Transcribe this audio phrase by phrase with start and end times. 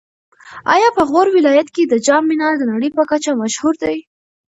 [0.73, 3.97] ایا په غور ولایت کې د جام منار د نړۍ په کچه مشهور دی؟